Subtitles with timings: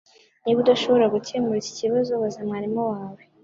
[0.43, 3.21] Niba udashobora gukemura iki kibazo, baza mwarimu wawe.